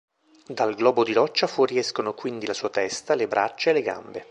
Dal 0.47 0.73
globo 0.73 1.03
di 1.03 1.13
roccia 1.13 1.45
fuoriescono 1.45 2.15
quindi 2.15 2.47
la 2.47 2.55
sua 2.55 2.71
testa, 2.71 3.13
le 3.13 3.27
braccia 3.27 3.69
e 3.69 3.73
le 3.73 3.81
gambe. 3.83 4.19